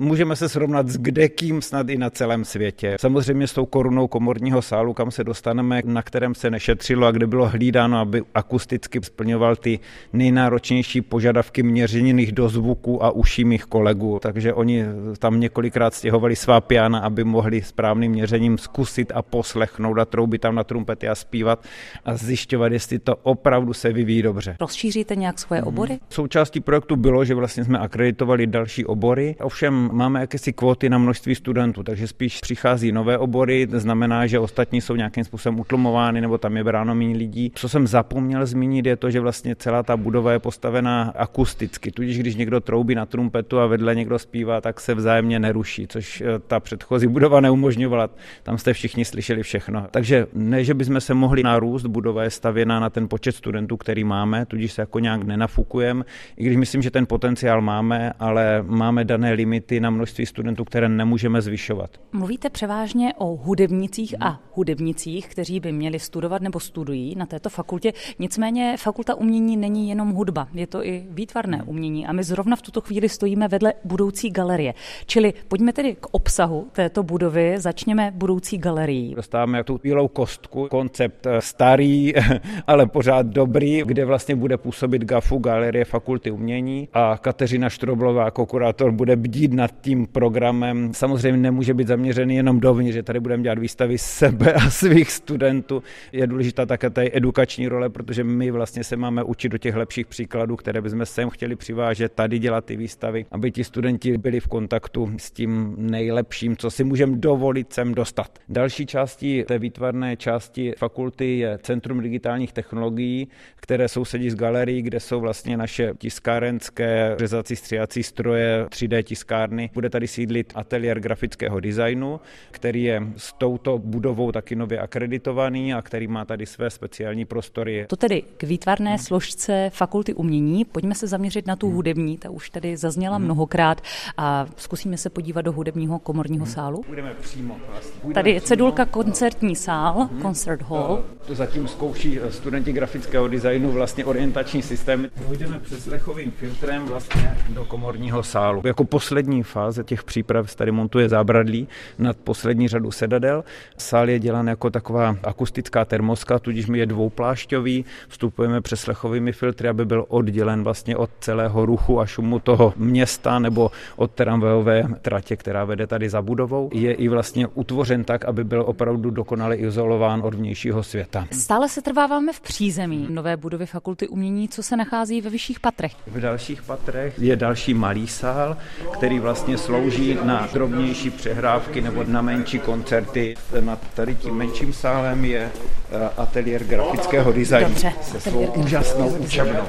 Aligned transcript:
Můžeme 0.00 0.36
se 0.36 0.48
srovnat 0.48 0.88
s 0.88 0.96
kdekým 0.96 1.62
snad 1.62 1.88
i 1.88 1.98
na 1.98 2.10
celém 2.10 2.44
světě. 2.44 2.96
Samozřejmě 3.00 3.46
s 3.46 3.52
tou 3.52 3.66
korunou 3.66 4.08
komorního 4.08 4.62
sálu, 4.62 4.94
kam 4.94 5.10
se 5.10 5.24
dostaneme, 5.24 5.82
na 5.84 6.02
kterém 6.02 6.34
se 6.34 6.50
nešetřilo 6.50 7.06
a 7.06 7.10
kde 7.10 7.26
bylo 7.26 7.48
hlídáno, 7.48 7.98
aby 7.98 8.22
akusticky 8.34 9.00
splňoval 9.02 9.56
ty 9.56 9.78
nejnáročnější 10.12 11.00
požadavky 11.00 11.62
měřených 11.62 12.32
do 12.32 12.48
zvuku 12.48 13.04
a 13.04 13.10
uší 13.10 13.44
mých 13.44 13.64
kolegů. 13.64 14.18
Takže 14.22 14.54
oni 14.54 14.84
tam 15.18 15.40
několikrát 15.40 15.94
stěhovali 15.94 16.36
svá 16.36 16.60
piana, 16.60 16.98
aby 16.98 17.24
mohli 17.24 17.62
správným 17.62 18.12
měřením 18.12 18.58
zkusit 18.58 19.12
a 19.14 19.22
poslechnout 19.22 19.98
a 19.98 20.04
troubit 20.04 20.40
tam 20.40 20.54
na 20.54 20.64
trumpety 20.64 21.08
a 21.08 21.14
zpívat 21.14 21.64
a 22.04 22.16
zjišťovat, 22.16 22.72
jestli 22.72 22.98
to 22.98 23.16
opravdu 23.16 23.72
se 23.72 23.92
vyvíjí 23.92 24.22
dobře. 24.22 24.56
Rozšíříte 24.60 25.16
nějak 25.16 25.38
svoje 25.38 25.62
obory? 25.62 25.98
Součástí 26.10 26.60
projektu 26.60 26.96
bylo, 26.96 27.24
že 27.24 27.34
vlastně 27.34 27.64
jsme 27.64 27.78
akreditovali 27.78 28.46
další 28.46 28.84
obory. 28.84 29.36
Ovšem 29.40 29.85
máme 29.92 30.20
jakési 30.20 30.52
kvóty 30.52 30.88
na 30.88 30.98
množství 30.98 31.34
studentů, 31.34 31.82
takže 31.82 32.06
spíš 32.06 32.40
přichází 32.40 32.92
nové 32.92 33.18
obory, 33.18 33.66
to 33.66 33.80
znamená, 33.80 34.26
že 34.26 34.38
ostatní 34.38 34.80
jsou 34.80 34.96
nějakým 34.96 35.24
způsobem 35.24 35.60
utlumovány 35.60 36.20
nebo 36.20 36.38
tam 36.38 36.56
je 36.56 36.64
bráno 36.64 36.94
méně 36.94 37.16
lidí. 37.16 37.52
Co 37.54 37.68
jsem 37.68 37.86
zapomněl 37.86 38.46
zmínit, 38.46 38.86
je 38.86 38.96
to, 38.96 39.10
že 39.10 39.20
vlastně 39.20 39.56
celá 39.56 39.82
ta 39.82 39.96
budova 39.96 40.32
je 40.32 40.38
postavená 40.38 41.12
akusticky, 41.16 41.90
tudíž 41.90 42.18
když 42.18 42.34
někdo 42.34 42.60
troubí 42.60 42.94
na 42.94 43.06
trumpetu 43.06 43.58
a 43.58 43.66
vedle 43.66 43.94
někdo 43.94 44.18
zpívá, 44.18 44.60
tak 44.60 44.80
se 44.80 44.94
vzájemně 44.94 45.38
neruší, 45.38 45.86
což 45.86 46.20
eh, 46.20 46.38
ta 46.46 46.60
předchozí 46.60 47.06
budova 47.06 47.40
neumožňovala. 47.40 48.10
Tam 48.42 48.58
jste 48.58 48.72
všichni 48.72 49.04
slyšeli 49.04 49.42
všechno. 49.42 49.86
Takže 49.90 50.26
ne, 50.34 50.64
že 50.64 50.74
bychom 50.74 51.00
se 51.00 51.14
mohli 51.14 51.42
narůst, 51.42 51.86
budova 51.86 52.22
je 52.22 52.30
stavěná 52.30 52.80
na 52.80 52.90
ten 52.90 53.08
počet 53.08 53.36
studentů, 53.36 53.76
který 53.76 54.04
máme, 54.04 54.46
tudíž 54.46 54.72
se 54.72 54.82
jako 54.82 54.98
nějak 54.98 55.22
nenafukujeme, 55.22 56.04
i 56.36 56.44
když 56.44 56.56
myslím, 56.56 56.82
že 56.82 56.90
ten 56.90 57.06
potenciál 57.06 57.60
máme, 57.62 58.12
ale 58.18 58.64
máme 58.66 59.04
dané 59.04 59.32
limity 59.32 59.75
na 59.80 59.90
množství 59.90 60.26
studentů, 60.26 60.64
které 60.64 60.88
nemůžeme 60.88 61.42
zvyšovat. 61.42 61.90
Mluvíte 62.12 62.50
převážně 62.50 63.14
o 63.18 63.36
hudebnicích 63.36 64.14
a 64.20 64.40
hudebnicích, 64.52 65.28
kteří 65.28 65.60
by 65.60 65.72
měli 65.72 65.98
studovat 65.98 66.42
nebo 66.42 66.60
studují 66.60 67.14
na 67.14 67.26
této 67.26 67.48
fakultě. 67.48 67.92
Nicméně 68.18 68.76
fakulta 68.78 69.14
umění 69.14 69.56
není 69.56 69.88
jenom 69.88 70.12
hudba, 70.12 70.48
je 70.54 70.66
to 70.66 70.86
i 70.86 71.06
výtvarné 71.10 71.62
umění 71.62 72.06
a 72.06 72.12
my 72.12 72.24
zrovna 72.24 72.56
v 72.56 72.62
tuto 72.62 72.80
chvíli 72.80 73.08
stojíme 73.08 73.48
vedle 73.48 73.72
budoucí 73.84 74.30
galerie. 74.30 74.74
Čili 75.06 75.34
pojďme 75.48 75.72
tedy 75.72 75.96
k 76.00 76.06
obsahu 76.10 76.66
této 76.72 77.02
budovy, 77.02 77.54
začněme 77.56 78.12
budoucí 78.14 78.58
galerií. 78.58 79.14
Dostáváme 79.14 79.64
tu 79.64 79.80
bílou 79.82 80.08
kostku, 80.08 80.68
koncept 80.70 81.26
eh, 81.26 81.40
starý, 81.40 82.12
ale 82.66 82.86
pořád 82.86 83.26
dobrý, 83.26 83.82
kde 83.84 84.04
vlastně 84.04 84.36
bude 84.36 84.56
působit 84.56 85.04
GAFu, 85.04 85.38
Galerie 85.38 85.84
Fakulty 85.84 86.30
umění 86.30 86.88
a 86.92 87.18
Kateřina 87.18 87.68
Štroblová 87.68 88.24
jako 88.24 88.46
kurátor 88.46 88.92
bude 88.92 89.16
bdít 89.16 89.52
nad 89.66 89.80
tím 89.80 90.06
programem. 90.06 90.94
Samozřejmě 90.94 91.40
nemůže 91.40 91.74
být 91.74 91.88
zaměřený 91.88 92.36
jenom 92.36 92.60
dovnitř, 92.60 92.94
že 92.94 93.02
tady 93.02 93.20
budeme 93.20 93.42
dělat 93.42 93.58
výstavy 93.58 93.98
sebe 93.98 94.52
a 94.52 94.70
svých 94.70 95.12
studentů. 95.12 95.82
Je 96.12 96.26
důležitá 96.26 96.66
také 96.66 96.90
ta 96.90 97.02
edukační 97.12 97.68
role, 97.68 97.90
protože 97.90 98.24
my 98.24 98.50
vlastně 98.50 98.84
se 98.84 98.96
máme 98.96 99.22
učit 99.22 99.48
do 99.48 99.58
těch 99.58 99.74
lepších 99.76 100.06
příkladů, 100.06 100.56
které 100.56 100.80
bychom 100.80 101.06
sem 101.06 101.30
chtěli 101.30 101.56
přivážet, 101.56 102.12
tady 102.12 102.38
dělat 102.38 102.64
ty 102.64 102.76
výstavy, 102.76 103.26
aby 103.30 103.50
ti 103.50 103.64
studenti 103.64 104.18
byli 104.18 104.40
v 104.40 104.46
kontaktu 104.46 105.12
s 105.16 105.30
tím 105.30 105.74
nejlepším, 105.78 106.56
co 106.56 106.70
si 106.70 106.84
můžeme 106.84 107.16
dovolit 107.16 107.72
sem 107.72 107.94
dostat. 107.94 108.38
Další 108.48 108.86
částí 108.86 109.44
té 109.48 109.58
výtvarné 109.58 110.16
části 110.16 110.72
fakulty 110.78 111.38
je 111.38 111.58
Centrum 111.62 112.00
digitálních 112.00 112.52
technologií, 112.52 113.28
které 113.56 113.88
sousedí 113.88 114.30
s 114.30 114.34
galerií, 114.34 114.82
kde 114.82 115.00
jsou 115.00 115.20
vlastně 115.20 115.56
naše 115.56 115.92
tiskárenské 115.98 117.14
řezací 117.18 117.56
stříhací 117.56 118.02
stroje, 118.02 118.66
3D 118.70 119.02
tiskárny 119.02 119.55
továrny. 119.56 119.70
Bude 119.74 119.90
tady 119.90 120.08
sídlit 120.08 120.52
ateliér 120.54 121.00
grafického 121.00 121.60
designu, 121.60 122.20
který 122.50 122.82
je 122.82 123.02
s 123.16 123.32
touto 123.32 123.78
budovou 123.78 124.32
taky 124.32 124.56
nově 124.56 124.78
akreditovaný 124.78 125.74
a 125.74 125.82
který 125.82 126.06
má 126.06 126.24
tady 126.24 126.46
své 126.46 126.70
speciální 126.70 127.24
prostory. 127.24 127.86
To 127.88 127.96
tedy 127.96 128.22
k 128.36 128.42
výtvarné 128.42 128.98
složce 128.98 129.70
fakulty 129.72 130.14
umění. 130.14 130.64
Pojďme 130.64 130.94
se 130.94 131.06
zaměřit 131.06 131.46
na 131.46 131.56
tu 131.56 131.66
hmm. 131.66 131.76
hudební, 131.76 132.18
ta 132.18 132.30
už 132.30 132.50
tady 132.50 132.76
zazněla 132.76 133.16
hmm. 133.16 133.24
mnohokrát 133.24 133.80
a 134.16 134.46
zkusíme 134.56 134.96
se 134.96 135.10
podívat 135.10 135.42
do 135.42 135.52
hudebního 135.52 135.98
komorního 135.98 136.44
hmm. 136.44 136.54
sálu. 136.54 136.84
Budeme 136.88 137.14
přímo. 137.20 137.56
Vlastně. 137.70 138.00
Budeme 138.02 138.14
tady 138.14 138.30
je 138.30 138.40
cedulka 138.40 138.84
přímo. 138.84 139.04
koncertní 139.04 139.56
sál, 139.56 140.08
concert 140.22 140.62
hall. 140.62 141.04
To 141.26 141.34
zatím 141.34 141.68
zkouší 141.68 142.18
studenti 142.30 142.72
grafického 142.72 143.28
designu 143.28 143.72
vlastně 143.72 144.04
orientační 144.04 144.62
systém. 144.62 145.08
Půjdeme 145.26 145.58
přes 145.58 145.86
lechovým 145.86 146.30
filtrem 146.30 146.86
vlastně 146.86 147.36
do 147.48 147.64
komorního 147.64 148.22
sálu. 148.22 148.62
Jako 148.64 148.84
poslední 148.84 149.42
fáze 149.46 149.84
těch 149.84 150.04
příprav 150.04 150.54
tady 150.54 150.72
montuje 150.72 151.08
zábradlí 151.08 151.68
nad 151.98 152.16
poslední 152.16 152.68
řadu 152.68 152.90
sedadel. 152.90 153.44
Sál 153.76 154.10
je 154.10 154.18
dělán 154.18 154.48
jako 154.48 154.70
taková 154.70 155.16
akustická 155.24 155.84
termoska, 155.84 156.38
tudíž 156.38 156.66
mi 156.66 156.78
je 156.78 156.86
dvouplášťový. 156.86 157.84
Vstupujeme 158.08 158.60
přes 158.60 158.86
lechovými 158.86 159.32
filtry, 159.32 159.68
aby 159.68 159.84
byl 159.84 160.04
oddělen 160.08 160.64
vlastně 160.64 160.96
od 160.96 161.10
celého 161.20 161.66
ruchu 161.66 162.00
a 162.00 162.06
šumu 162.06 162.38
toho 162.38 162.74
města 162.76 163.38
nebo 163.38 163.70
od 163.96 164.10
tramvajové 164.10 164.84
tratě, 165.02 165.36
která 165.36 165.64
vede 165.64 165.86
tady 165.86 166.08
za 166.08 166.22
budovou. 166.22 166.70
Je 166.72 166.92
i 166.92 167.08
vlastně 167.08 167.46
utvořen 167.46 168.04
tak, 168.04 168.24
aby 168.24 168.44
byl 168.44 168.62
opravdu 168.66 169.10
dokonale 169.10 169.56
izolován 169.56 170.20
od 170.24 170.34
vnějšího 170.34 170.82
světa. 170.82 171.26
Stále 171.32 171.68
se 171.68 171.82
trváváme 171.82 172.32
v 172.32 172.40
přízemí 172.40 173.06
nové 173.10 173.36
budovy 173.36 173.66
Fakulty 173.66 174.08
umění, 174.08 174.48
co 174.48 174.62
se 174.62 174.76
nachází 174.76 175.20
ve 175.20 175.30
vyšších 175.30 175.60
patrech. 175.60 175.92
V 176.06 176.20
dalších 176.20 176.62
patrech 176.62 177.18
je 177.18 177.36
další 177.36 177.74
malý 177.74 178.06
sál, 178.06 178.56
který 178.92 179.20
vlastně 179.26 179.58
slouží 179.58 180.18
na 180.22 180.48
drobnější 180.52 181.10
přehrávky 181.10 181.80
nebo 181.80 182.04
na 182.06 182.22
menší 182.22 182.58
koncerty. 182.58 183.34
Nad 183.60 183.78
tady 183.94 184.14
tím 184.14 184.34
menším 184.34 184.72
sálem 184.72 185.24
je 185.24 185.50
eh, 185.50 186.10
ateliér 186.16 186.64
grafického 186.64 187.32
designu 187.32 187.68
Dobře, 187.68 187.92
se 188.02 188.20
svou 188.20 188.46
úžasnou 188.46 189.08
učebnou. 189.08 189.62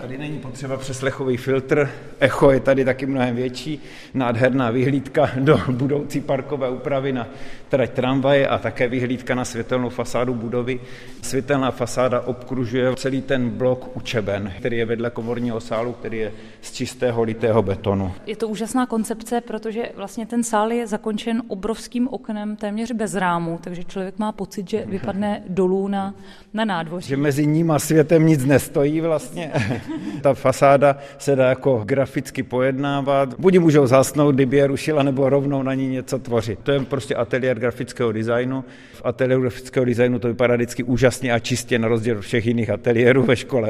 Tady 0.00 0.18
není 0.18 0.38
potřeba 0.38 0.76
přeslechový 0.76 1.36
filtr, 1.36 1.90
echo 2.20 2.50
je 2.50 2.60
tady 2.60 2.84
taky 2.84 3.06
mnohem 3.06 3.36
větší, 3.36 3.82
nádherná 4.14 4.70
vyhlídka 4.70 5.30
do 5.40 5.60
budoucí 5.70 6.20
parkové 6.20 6.70
úpravy 6.70 7.12
na 7.12 7.28
trať 7.68 7.90
tramvaje 7.90 8.48
a 8.48 8.58
také 8.58 8.88
vyhlídka 8.88 9.34
na 9.34 9.44
světelnou 9.44 9.88
fasádu 9.88 10.34
budovy. 10.34 10.80
Světelná 11.22 11.70
fasáda 11.70 12.20
obkružuje 12.20 12.96
celý 12.96 13.22
ten 13.22 13.50
blok 13.50 13.96
učeben, 13.96 14.52
který 14.58 14.76
je 14.76 14.84
vedle 14.84 15.10
komorního 15.10 15.60
sálu, 15.60 15.92
který 15.92 16.18
je 16.18 16.32
z 16.60 16.72
čistého 16.72 17.22
litého 17.22 17.62
betonu. 17.62 18.12
Je 18.26 18.36
to 18.36 18.48
úžasná 18.48 18.86
koncepce, 18.86 19.40
protože 19.40 19.82
vlastně 19.96 20.26
ten 20.26 20.44
sál 20.44 20.72
je 20.72 20.86
zakončen 20.86 21.42
obrovským 21.48 22.08
oknem 22.08 22.56
téměř 22.56 22.92
bez 22.92 23.14
rámu, 23.14 23.58
takže 23.62 23.84
člověk 23.84 24.18
má 24.18 24.32
pocit, 24.32 24.70
že 24.70 24.84
vypadne 24.86 25.42
dolů 25.48 25.88
na, 25.88 26.14
na 26.54 26.64
nádvoří. 26.64 27.08
Že 27.08 27.16
mezi 27.16 27.46
ním 27.46 27.70
a 27.70 27.78
světem 27.78 28.26
nic 28.26 28.44
nestojí 28.44 29.00
vlastně. 29.00 29.52
Ta 30.20 30.34
fasáda 30.34 30.96
se 31.18 31.36
dá 31.36 31.48
jako 31.48 31.82
graficky 31.84 32.42
pojednávat. 32.42 33.34
Buď 33.38 33.58
můžou 33.58 33.86
zasnout, 33.86 34.34
kdyby 34.34 34.56
je 34.56 34.66
rušila, 34.66 35.02
nebo 35.02 35.28
rovnou 35.28 35.62
na 35.62 35.74
ní 35.74 35.88
něco 35.88 36.18
tvořit. 36.18 36.58
To 36.62 36.72
je 36.72 36.80
prostě 36.80 37.14
ateliér 37.14 37.58
grafického 37.58 38.12
designu. 38.12 38.64
V 38.92 39.02
ateliéru 39.04 39.40
grafického 39.40 39.84
designu 39.84 40.18
to 40.18 40.28
vypadá 40.28 40.54
vždycky 40.54 40.82
úžasně 40.82 41.32
a 41.32 41.38
čistě 41.38 41.78
na 41.78 41.88
rozdíl 41.88 42.18
od 42.18 42.22
všech 42.22 42.46
jiných 42.46 42.70
ateliérů 42.70 43.22
ve 43.22 43.36
škole. 43.36 43.66